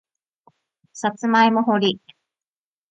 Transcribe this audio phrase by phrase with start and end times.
[0.93, 2.01] さつまいも掘り